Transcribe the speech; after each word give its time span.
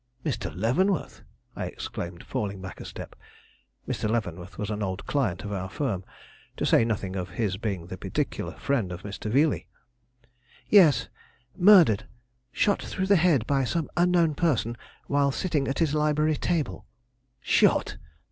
"Mr. 0.25 0.51
Leavenworth!" 0.55 1.21
I 1.55 1.65
exclaimed, 1.67 2.23
falling 2.23 2.59
back 2.59 2.81
a 2.81 2.85
step. 2.85 3.15
Mr. 3.87 4.09
Leavenworth 4.09 4.57
was 4.57 4.71
an 4.71 4.81
old 4.81 5.05
client 5.05 5.43
of 5.43 5.51
our 5.51 5.69
firm, 5.69 6.03
to 6.57 6.65
say 6.65 6.83
nothing 6.83 7.15
of 7.15 7.29
his 7.37 7.57
being 7.57 7.85
the 7.85 7.99
particular 7.99 8.53
friend 8.53 8.91
of 8.91 9.03
Mr. 9.03 9.29
Veeley. 9.29 9.67
"Yes, 10.67 11.07
murdered; 11.55 12.07
shot 12.51 12.81
through 12.81 13.05
the 13.05 13.15
head 13.15 13.45
by 13.45 13.63
some 13.63 13.91
unknown 13.95 14.33
person 14.33 14.75
while 15.05 15.31
sitting 15.31 15.67
at 15.67 15.77
his 15.77 15.93
library 15.93 16.35
table." 16.37 16.87
"Shot! 17.39 17.97